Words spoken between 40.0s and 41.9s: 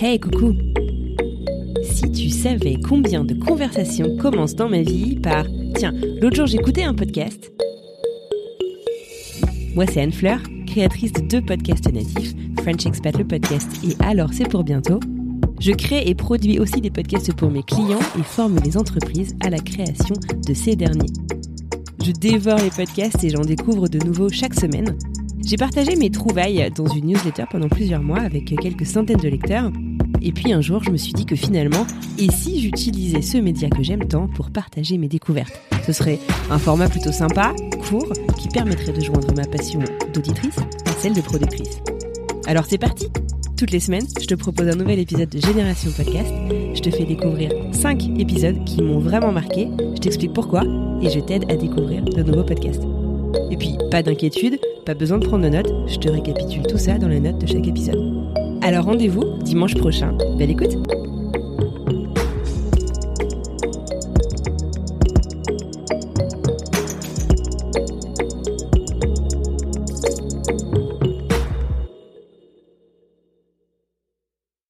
d'auditrice à celle de productrice.